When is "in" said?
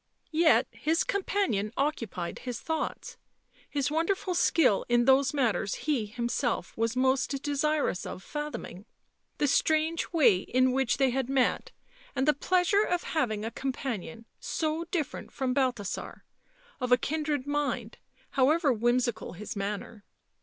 4.89-5.05, 10.37-10.71